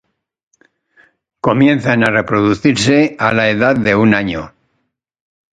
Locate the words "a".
2.03-2.09, 3.19-3.33